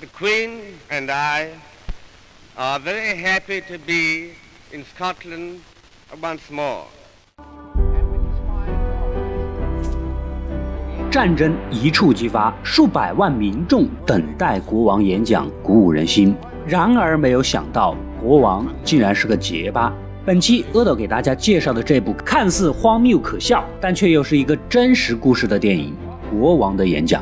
[0.00, 0.60] The Queen
[0.92, 1.48] and I
[2.56, 4.30] are very happy to be
[4.72, 5.58] in Scotland
[6.22, 6.84] once more.
[11.10, 16.32] 战争一触即发，数百万民众等待国王演讲，鼓舞人心。
[16.64, 19.92] 然而，没有想到，国王竟然是个结巴。
[20.24, 25.92] 本期阿斗给大家介绍的这部看似荒谬可笑，但却又是一个真实故事的电影
[26.38, 27.20] 《国王的演讲》。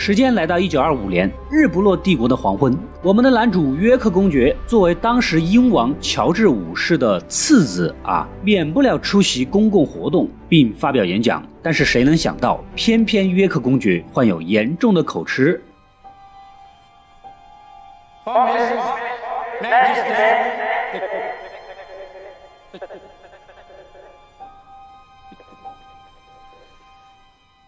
[0.00, 11.46] 时间来到一九二五年，日不落帝国的黄昏，我们的男主约克公爵作为当时英王乔治五世的次子啊，免不了出席公共活动并发表演讲。
[11.62, 15.62] 但是谁能想到，偏偏约克公爵患有严重的口吃。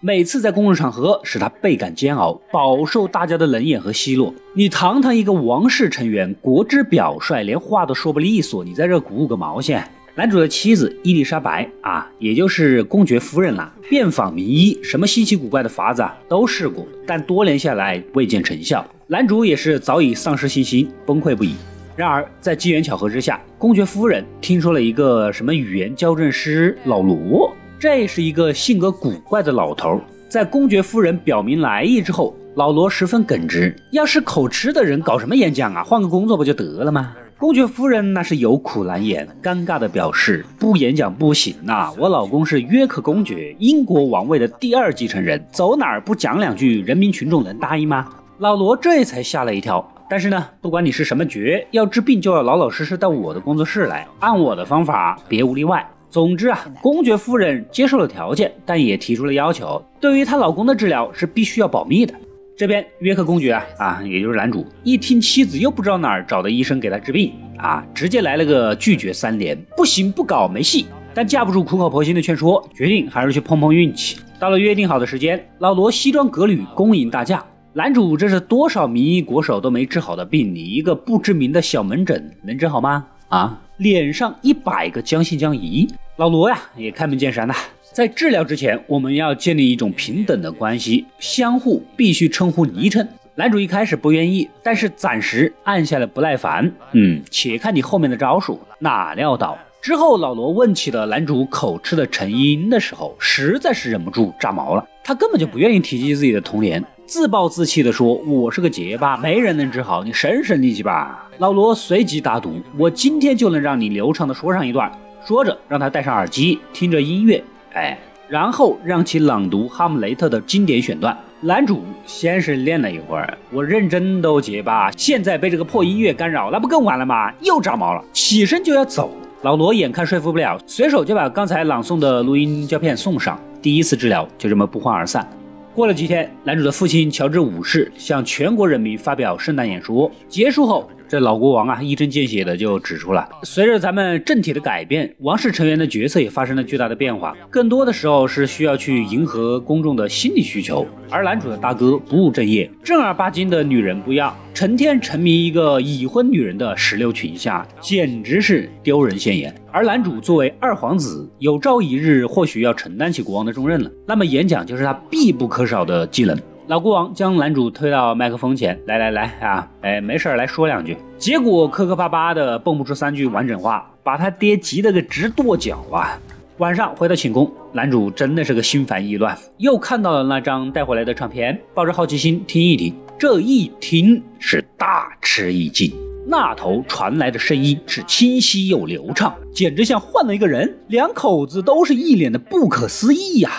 [0.04, 4.34] 每次在公共场合，使他倍感煎熬，饱受大家的冷眼和奚落。
[4.52, 9.88] 你堂堂一个王室成员，国之表率，连话都说不利索，你在这鼓舞个毛线？
[10.16, 18.84] 男主的妻子伊丽莎白啊，也就是公爵夫人啦，遍访名医，什么稀奇古怪的法子啊都试过，但多年下来未见成效。
[19.06, 21.54] 男主也是早已丧失信心，崩溃不已。
[21.94, 27.54] 然而在机缘巧合之下，公爵夫人听说了一个什么语言矫正师老罗。
[27.82, 33.74] 这是一个性格古怪的老头，在公爵夫人表明来意之后，老罗十分耿直。
[33.90, 35.82] 要是口吃的人搞什么演讲啊？
[35.82, 37.12] 换个工作不就得了吗？
[37.36, 41.92] 公爵夫人那是有苦难言，尴尬的表示不演讲不行呐。
[41.98, 48.08] 我老公是约克公爵，英国王位的第二继承人，走哪儿不讲两句，人民群众能答应吗？
[48.38, 49.84] 老罗这才吓了一跳。
[50.08, 55.84] 但是呢，不管你是什么爵，要治病就要老老实实到我的工作室来，按我的方法，别无例外。
[56.12, 59.82] 总之啊，公爵夫人接受了条件，但也提出了要求。
[59.98, 62.12] 对于她老公的治疗是必须要保密的。
[62.54, 70.84] 这边约克公爵啊啊，也就是男主，一听妻子又不知道哪儿找的医生给他治病啊，直接来了个拒绝三连，不行不搞没戏。
[71.14, 74.18] 但架不住苦口婆心的劝说，决定还是去碰碰运气。
[74.38, 77.42] 到了约定好的时间，老罗西装革履，恭迎大驾。
[77.72, 83.06] 男主这是多少名医国手都没治好的病，你一个不知名的小门诊能治好吗？
[83.28, 85.88] 啊，脸上一百个将信将疑。
[86.16, 87.54] 老罗呀，也开门见山呐，
[87.90, 93.08] 在治疗之前，我们要建立一种平等的关系，相互必须称呼昵称。
[93.34, 96.70] 男主一开始不愿意，但是暂时按下了不耐烦。
[96.92, 98.60] 嗯，且看你后面的招数。
[98.78, 104.86] 哪料到之后，老罗问起了男主口吃的成因的时候，实在是忍不住炸毛了。
[105.02, 106.84] 他根本就不愿意提及自己的童年。
[107.06, 114.92] 自暴自弃地说：“我是个结巴，没人能治好，你省省力气吧。”老罗随即打赌：“我今天就能让你流畅地说上一段。”
[115.24, 117.42] 说着，让他戴上耳机，听着音乐，
[117.74, 117.96] 哎，
[118.28, 121.16] 然后让其朗读《哈姆雷特》的经典选段。
[121.40, 127.32] 男主先是练了一会儿，我认真都结巴，现在被这个破音乐干扰，那不更完了吗？
[127.40, 129.12] 又炸毛了，起身就要走。
[129.42, 133.40] 老罗眼看说服不了，随手就把刚才朗诵的录音胶片送上。
[133.60, 135.28] 第一次治疗就这么不欢而散。
[135.72, 140.10] 过了几天，男主的父亲乔治五世向全国人民发表圣诞演说。
[140.28, 150.86] 结束后，这老国王啊，一针见血的就指出了，随着咱们政体的改变，王室成员的角色也发生了巨大的变化，更多的时候是需要去迎合公众的心理需求。
[151.10, 159.54] 而男主的大哥不务正业，正儿八经的女人不要，成天沉迷一个已婚女人的石榴裙下，简直是丢人现眼。
[159.70, 163.90] 而男主作为二皇子，有朝一日或许要承担起国王的重任了。
[164.06, 166.34] 那么演讲就是他必不可少的技能。
[166.72, 170.96] 老国王将男主推到麦克风前，来来来啊，哎，没事来说两句。
[171.18, 176.18] 结果磕磕巴巴的蹦不出三句完整话，把他爹急得个直跺脚啊。
[176.56, 182.94] 晚上回到寝宫，男主真的是个心烦意乱，又看到了那张带回来的唱片，抱着好奇心听一听。
[183.18, 185.92] 这一听是大吃一惊。
[186.26, 190.74] 那头传来的声音是清晰又流畅，简直像换了一个人。
[190.88, 193.50] 两口子都是一脸的不可思议呀。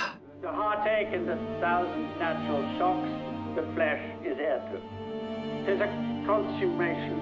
[6.25, 7.13] Consummation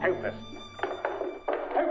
[0.00, 0.14] 还有
[1.74, 1.88] 还有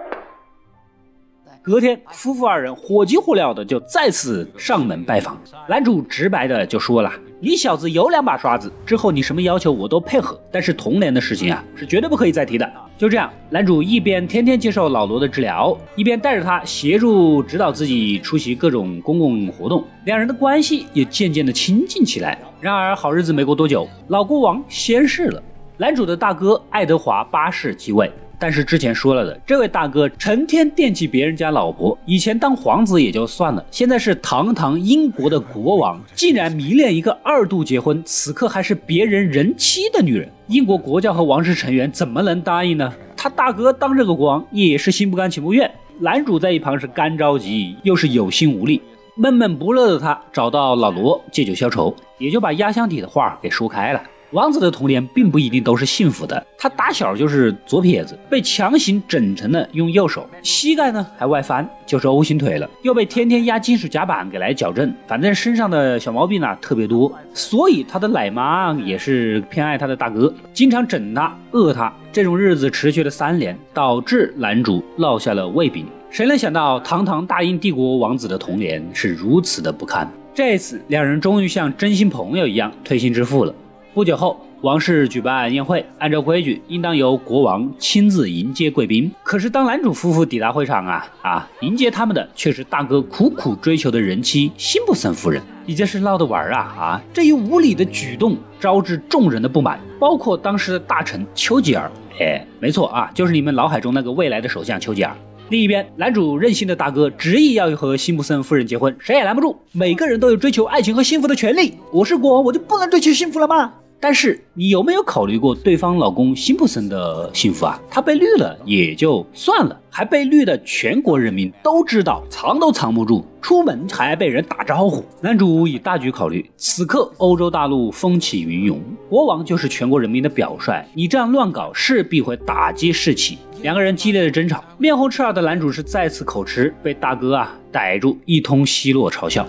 [1.61, 5.37] 隔天，夫妇二人火急火燎的就再次上门拜访。
[5.67, 22.37] 男主直白的就说了：“你小子有两把刷子，之后你什么要求我都配合，但是童年的事情啊，是绝对不可以再提的。”就这样，男主一边天天接受老罗的治疗，一边带着他协助指导自己出席各种公共活动，两人的关系也渐渐的亲近起来。
[22.59, 25.43] 然而，好日子没过多久，老国王仙逝了，
[25.81, 28.11] 男主的大哥爱德华八世继位。
[28.37, 42.93] 但是之前说了的，这位大哥成天惦记别人家老婆，以前当皇子也就算了，现在是堂堂英国的国王，竟然迷恋一个二度结婚，此刻还是别人人妻的女人，英国国教和王室成员怎么能答应呢？
[43.15, 48.81] 他大哥当这个国王也是心不甘情不愿，男主在一旁是干着急，又是有心无力。
[49.15, 54.01] 闷闷不乐的他找到老罗借酒消愁，也就把压箱底的话给说开了。
[54.31, 75.87] 王子的童年并不一定都是幸福的，他打小就是左撇子，被强行整成了用右手，膝盖呢还外翻，就是 O 型腿了，又被天天压金属夹板给来矫正，反正身上的小毛病呢特别多，所以他的奶妈也是偏爱他的大哥，经常整他、饿他，这种日子持续了三年，导致男主落下了胃病。
[76.11, 80.07] 谁能想到，堂堂大英帝国王子的童年是如此的不堪？
[80.35, 83.53] 这次，两人终于像真心朋友一样推心置腹了。
[83.99, 89.11] 不久后，王室举办宴会，按照规矩，应当由国王亲自迎接贵宾。
[89.23, 95.41] 可是，当男主夫妇抵达会场啊啊，迎接他们的却是大哥苦苦追求的人妻辛普森夫人。
[95.65, 97.01] 你这是闹着玩啊啊！
[97.13, 101.91] 这一无理的举动招致众人的不满，包括当时的大臣丘吉尔。
[102.21, 105.13] 哎，没错啊，就是你们脑海中那个未来的首相丘吉尔。
[105.49, 109.59] 另一边，男主任性的大哥执意要和辛普森夫人结婚，谁也拦不住。
[109.73, 111.73] 每个人都有追求爱情和幸福的权利。
[111.91, 113.73] 我是国王，我就不能追求幸福了吗？
[114.01, 117.77] 但是你有没有考虑过对方老公辛普森的幸福啊？
[117.91, 125.03] 他被绿了也就算了，还被绿的全国人民都知道，藏都藏不住，出门还被人打招呼。
[125.19, 133.37] 男主以大局考虑，此刻欧洲大陆风起云涌，国王就是全国人民的表率，你这样乱搞势必会打击士气。
[133.61, 139.45] 两个人激烈的争吵，面红赤耳的男主是再次口吃，被大哥啊逮住，一通奚落嘲笑。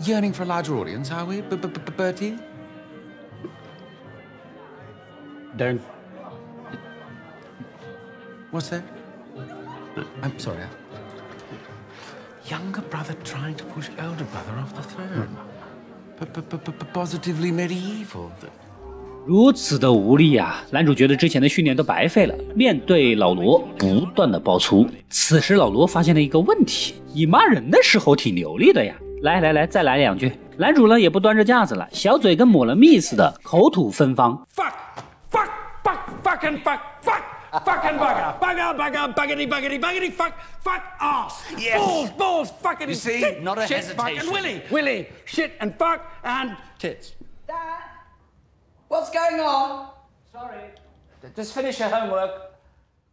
[0.00, 1.42] Yearning for larger audience, are we,
[1.96, 2.32] Bertie?
[5.56, 5.80] Don't.
[8.50, 8.82] What's that?
[10.22, 10.58] I'm sorry.
[12.48, 15.28] Younger brother trying to push elder brother off the throne.
[16.92, 18.30] Positively medieval.
[19.26, 20.62] 如此的无力啊！
[20.70, 22.34] 男主觉得之前的训练都白费了。
[22.54, 28.94] 面对老罗不断的爆粗，此时老罗发现了一个问题：你骂人的时候挺流利的呀！
[29.22, 30.32] 来来来，再来两句。
[30.58, 34.46] 男主呢也不端着架子了，小嘴跟抹了蜜似的，口吐芬芳。
[36.44, 37.22] Fucking fuck, fuck,
[37.64, 41.78] fucking bugger, bugger, bugger, buggity, buggity, buggity, fuck, fuck, ass, yes.
[41.78, 43.96] balls, balls, fucking you see, not a shit, hesitation.
[43.96, 47.14] fucking willy, willy, shit and fuck and tits.
[47.46, 47.56] Dad,
[48.88, 49.88] what's going on?
[50.32, 50.72] Sorry.
[51.34, 52.30] Just finish your homework.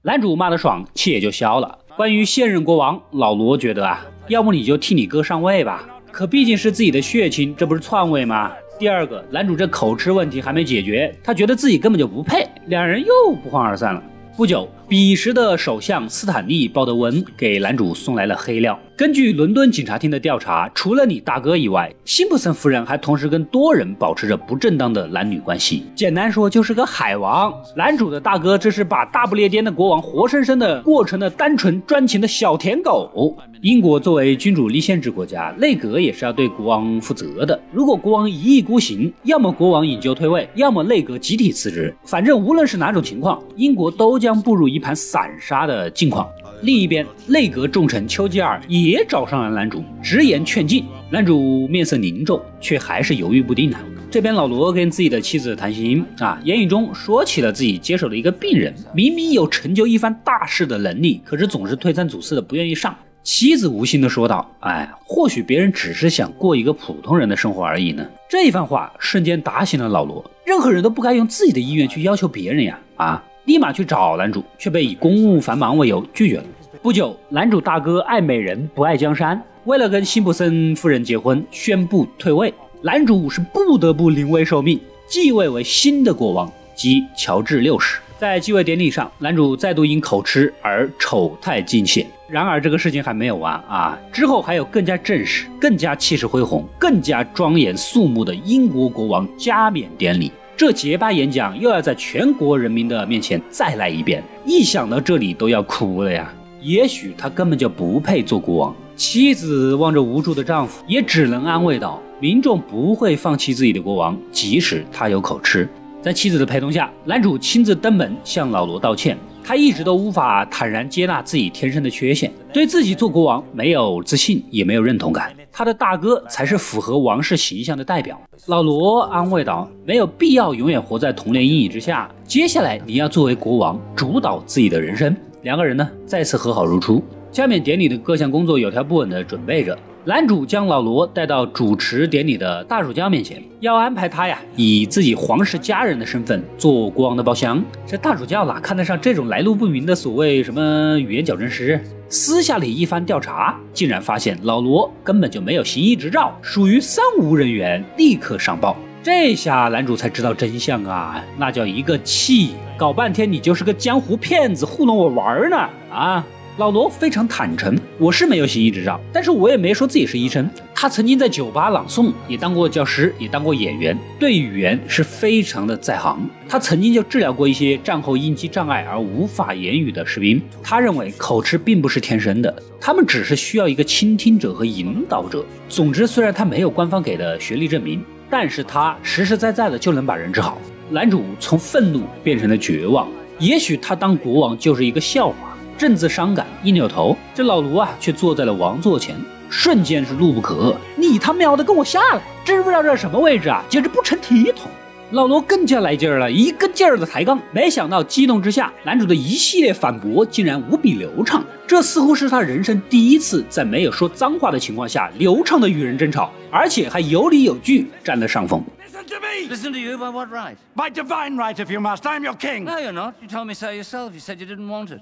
[0.03, 1.77] 男主骂得爽，气也就消了。
[1.95, 8.51] 关于现任国王，老罗觉得啊，要不你就替你哥上位吧，可毕竟是自己的血亲，这不是篡位吗？
[8.79, 14.01] 第二个，男主这口吃问题还没解决，他觉得自己根本就不配，两人又不欢而散了。
[14.37, 18.77] 不久，彼时的首相斯坦利·鲍德温给男主送来了黑料。
[18.97, 25.85] 根据伦敦警察厅的调查，除了你大哥以外，辛普森夫人还同时跟多人保持着不正当的男女关系。
[25.95, 27.53] 简单说，就是个海王。
[27.73, 33.37] 男主的大哥这是把大不列颠的国王活生生的过成了单纯专情的小舔狗。
[33.61, 37.57] 英国作为君主立宪制国家，内阁也是要对国王负责的。
[37.71, 41.95] 如果国王一意孤行，要么国王引咎退位，要么内阁集体辞职。
[42.03, 46.27] 反正无论是哪种情况，英国都将步入一盘散沙的境况。
[46.63, 50.85] 另一边，内阁重臣丘吉尔也找上了男主，直言劝进。
[51.09, 53.77] 男主面色凝重，却还是犹豫不定呢。
[54.09, 62.95] 这边老罗跟自己的妻子谈心啊，言语中说起了自己接手的一个病人，明明有成就一番大事的能力，可是总是推三阻四的不愿意上。
[63.23, 72.79] 妻子无心的说道：“哎，或许别人只是想过一个普通人的生活而已呢。”这一番话瞬间打醒了老罗，任何人都不该用自己的意愿去要求别人呀！
[72.95, 73.23] 啊！
[73.45, 76.43] 立马去找男主，却被以公务繁忙为由拒绝了。
[76.81, 82.53] 不久，男主大哥爱美人不爱江山，为了跟辛普森夫人结婚，宣布退位。
[82.81, 87.99] 男主是不得不临危受命，继位为新的国王，即乔治六世。
[88.17, 92.05] 在继位典礼上，男主再度因口吃而丑态尽显。
[92.27, 93.97] 然而，这个事情还没有完啊！
[94.11, 100.31] 之后还有更加正式、更加气势恢宏、更加庄严肃穆的英国国王加冕典礼。
[100.61, 106.31] 这结巴演讲又要在全国人民的面前再来一遍，一想到这里都要哭了呀！
[106.61, 108.75] 也许他根本就不配做国王。
[108.95, 115.67] 妻子望着无助的丈夫，也只能安慰道：“民众不会放弃自己的国王，即使他有口吃。”
[115.99, 119.17] 在妻子的陪同下，男主亲自登门向老罗道歉。
[119.43, 125.33] 他一直都无法坦然接纳自己天生的缺陷，对自己做国王没有自信，也没有认同感。
[125.51, 128.19] 他的大哥才是符合王室形象的代表。
[128.47, 132.09] 老罗安慰道：“没有必要永远活在童年阴影之下。
[132.23, 137.03] 接下来你要作为国王主导自己的人生。”两个人呢再次和好如初。
[137.31, 139.77] 下面典礼的各项工作有条不紊地准备着。
[140.03, 147.63] 男主将老罗带到主持典礼的大主教面前，要安排他呀以自己皇室家人的身份做国王的包厢。
[147.85, 151.79] 这大主教哪看得上这种来路不明的所谓什么语言矫正师？
[152.09, 158.75] 私下里一番调查，竟然发现老罗根本就没有行医执照，属于三无人员，立刻上报。
[159.03, 162.55] 这下男主才知道真相啊，那叫一个气！
[162.75, 165.57] 搞半天你就是个江湖骗子，糊弄我玩呢
[165.91, 166.25] 啊！
[166.57, 170.47] 老罗非常坦诚，我是没有行医执照，但是我也没说自己是医生。
[170.75, 176.29] 他曾经在酒吧朗诵，也当过教师，也当过演员，对语言是非常的在行。
[176.49, 180.41] 他曾经就治疗过一些战后应激障碍而无法言语的士兵。
[180.61, 185.45] 他认为口吃并不是天生的，他们只是需要一个倾听者和引导者。
[185.69, 190.57] 总之，虽然他没有官方给的学历证明，但是他实实在在的就能把人治好。
[190.89, 193.07] 男主从愤怒变成了绝望，
[193.39, 195.50] 也许他当国王就是一个笑话。
[195.77, 199.15] 正自伤感，一扭头，这老卢啊，却坐在了王座前，
[199.49, 200.75] 瞬间是怒不可遏。
[200.95, 202.21] 你他喵的跟我下来！
[202.45, 203.63] 知不知道这是什么位置啊？
[203.67, 204.69] 简直不成体统！
[205.11, 207.37] 老罗更加来劲儿了，一个劲儿的抬杠。
[207.51, 211.43] 没想到激动之下，男主的一系列反驳竟然无比流畅。
[211.67, 218.63] 这似乎是他人生第一次在没有说脏话的情况下流畅的与人争吵，而且还有理有据，占了上风。
[218.87, 219.53] Listen to me!
[219.53, 220.55] Listen to you by what right?
[220.75, 222.03] By divine right, if you must.
[222.03, 222.63] I'm your king.
[222.63, 223.15] No, you're not.
[223.21, 224.13] You told me so yourself.
[224.13, 225.01] You said you didn't want it.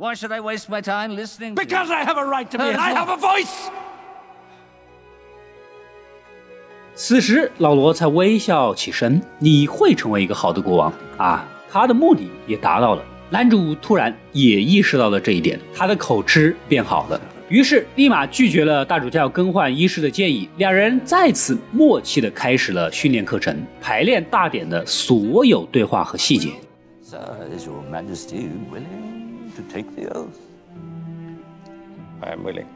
[0.00, 1.56] Why should I waste my time listening?
[1.56, 1.66] to you?
[1.66, 3.68] Because I have a right to be, Uh, and I have a voice!
[6.94, 13.02] 此时，老罗才微笑起身：“你会成为一个好的国王啊！”他的目的也达到了。
[13.28, 20.48] 男主突然也意识到了这一点，他的口吃变好了，于是立马拒绝了大主教更换医师的建议。
[20.58, 26.50] 两人再次默契的开始了训练课程，排练大典的所有对话和细节。
[27.02, 27.18] So,
[27.52, 29.07] is your majesty willing
[29.58, 30.38] to take the oath?
[32.22, 32.66] I am willing.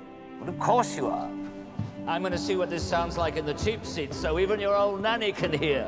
[0.40, 1.28] Well, of course you are.
[2.06, 4.74] I'm going to see what this sounds like in the cheap seats so even your
[4.74, 5.86] old nanny can hear.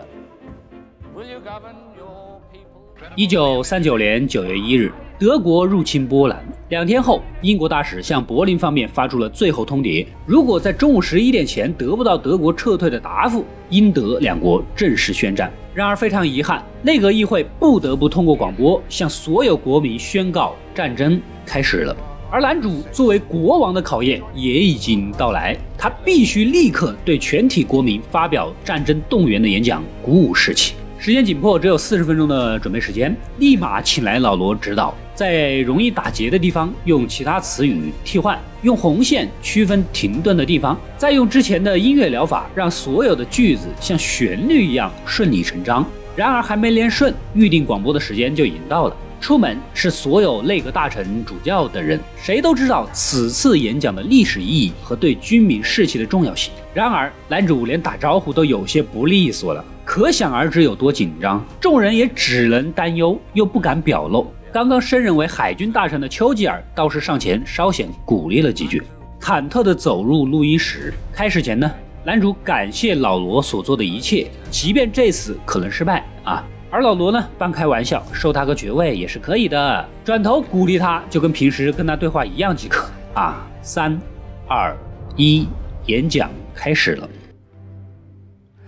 [1.14, 2.80] Will you govern your people?
[3.16, 6.44] 一九三九年九月一日，德国入侵波兰。
[6.68, 15.52] 两天后，英国大使向柏林方面发出了最后通牒：如果在中午十一点前得不到德国撤退的答复，英德两国正式宣战。
[15.75, 21.97] 然而非常遗憾，内阁议会不得不通过广播向所有国民宣告战争开始了。
[22.31, 30.75] 而男主作为国王的考验也已经到来，他必须立刻对全体国民发表战争动员的演讲，鼓舞士气。
[30.97, 45.87] 时间紧迫，只有四十分钟的准备时间，立马请来老罗指导，在容易打结的地方用其他词语替换，用红线区分停顿的地方，再用之前的音乐疗法，让所有的句子像旋律一样顺理成章。
[46.16, 48.97] 然而还没连顺，预定广播的时间就已经到了。
[49.21, 56.52] 出门是所有内阁大臣、主教等人，谁都知道此次演讲的历史意义和对军民士气的重要性。
[56.75, 61.42] 然而，男主连打招呼都有些不利索了，可想而知有多紧张。
[61.59, 64.30] 众人也只能担忧，又不敢表露。
[64.54, 68.80] 刚刚升任为海军大臣的丘吉尔倒是上前稍显鼓励了几句，
[69.20, 70.94] 忐忑地走入录音室。
[71.12, 71.68] 开始前呢，
[72.04, 76.46] 男主感谢老罗所做的一切，即便这次可能失败啊。
[76.70, 79.88] 而老罗呢，半开玩笑，授他个爵位也是可以的。
[80.04, 83.44] 转头鼓励他，就跟平时跟他对话一样即可啊。
[83.61, 84.00] 三、
[84.46, 84.73] 二、
[85.16, 85.49] 一，
[85.87, 87.08] 演讲开始了。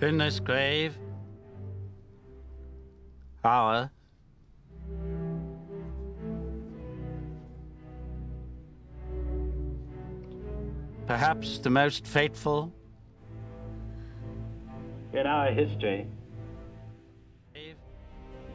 [0.00, 0.94] In this grave,
[3.44, 3.88] our
[11.06, 12.70] perhaps the most fateful
[15.12, 16.06] in our history.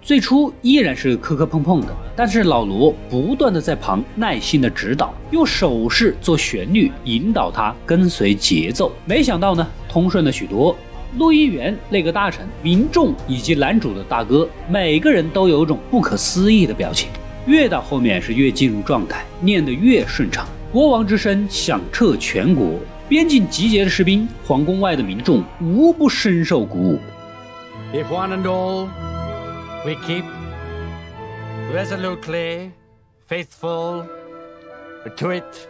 [0.01, 8.91] 最初依然是磕磕碰碰的，但是老罗不断的在旁耐心的指导，用手势做旋律引导他跟随节奏。
[9.05, 10.75] 没想到呢，通顺了许多。
[11.17, 17.09] 录音员、那个大臣、民众以及男主的大哥，每个人都有种不可思议的表情。
[17.45, 20.47] 越到后面是越进入状态，念得越顺畅。
[20.72, 26.98] 国王之声响彻全国，边境集结的士兵、皇宫外的民众无不深受鼓舞。
[27.92, 28.88] If one and all
[29.84, 30.24] we keep
[31.72, 32.72] resolutely
[33.28, 34.04] faithful
[35.16, 35.68] to it,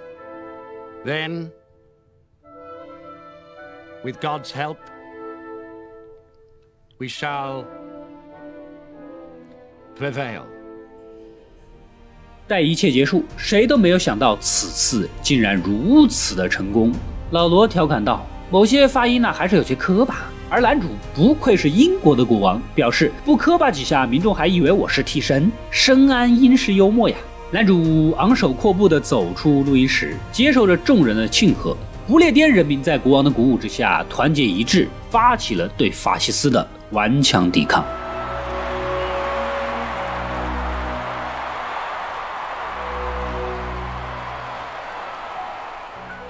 [1.05, 1.51] then,
[4.03, 4.79] with God's help,
[6.99, 7.65] we shall
[9.97, 10.47] prevail.
[12.52, 16.92] 待一切结束，谁都没有想到此次竟然如此的成功。
[17.30, 20.18] 老罗调侃道：“某些发音呢还是有些磕巴。”
[20.52, 27.16] 而男主不愧是英国的国王，表示不磕巴几下，民众还以为我是替身，深谙英式幽默呀。
[27.52, 31.74] 男主昂首阔步地走出录音室，接受着众人的庆贺。
[32.06, 37.82] 不列颠人民在国王的鼓舞之下，团结一致，发起了对法西斯的顽强抵抗。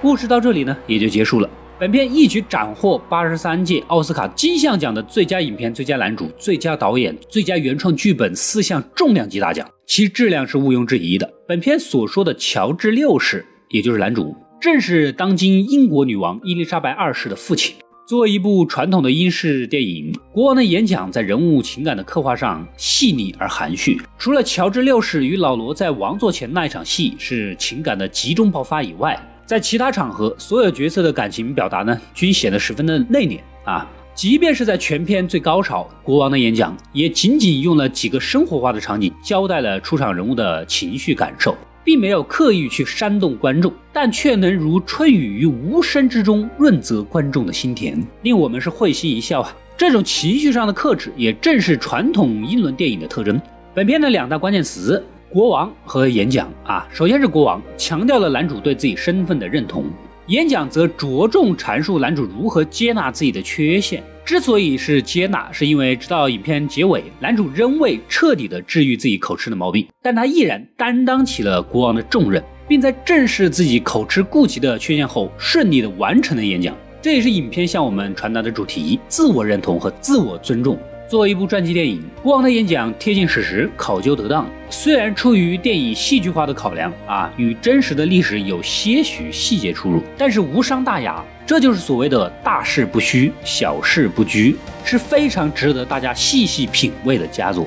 [0.02, 1.48] 故事到这里呢，也就结束了。
[1.78, 11.32] 本片一举斩获八十三届奥斯卡金像奖的最佳影片、最佳男主、最佳导演、最佳原创剧本四项重量级大奖，其质量是毋庸置疑的。
[11.46, 17.76] 本片所说的乔治六世，也就是男主，正是当今英国女王伊丽莎白二世的父亲。
[18.04, 24.02] 作为一部传统的英式电影，《国王的演讲》在人物情感的刻画上细腻而含蓄。
[24.18, 33.88] 除了乔治六世与老罗在王座前那一场戏是情感的集中爆发以外，在其他场合，所有角色的感情表达呢，均显得十分的内敛啊。
[34.14, 49.56] 即便是在全片最高潮，国王的演讲也仅仅用了几个生活化的场景，交代了出场人物的情绪感受，并没有刻意去煽动观众，但却能如春雨于无声之中，润泽观众的心田，令我们是会心一笑啊。
[49.76, 53.40] 这种情绪上的克制，也正是传统英伦电影的特征。
[53.74, 55.02] 本片的两大关键词。
[55.32, 59.86] 国王和演讲啊，首先是国王强调了男主对自己身份的认同，
[60.26, 64.02] 演讲则着重阐述男主如何接纳自己的缺陷。
[64.26, 76.76] 之所以是接纳，是因为直到影片结尾，男主仍未彻底的治愈自己口吃的毛病，但他毅然担当起了国王的重任，并在正视自己口吃痼疾的缺陷后，顺利的完成了演讲。
[77.00, 80.78] 这也是影片向我们传达的主题：自我认同和自我尊重。
[81.12, 84.48] 作为一部传记电影，《国王的演讲》贴近史实，考究得当。
[84.70, 91.22] 虽然出于电影戏剧化的考量啊，与真实的历史有些许细节出入，但是无伤大雅。
[91.44, 97.66] 这就是所谓的大事不虚，小事不拘，是非常值得大家细细品味的佳作。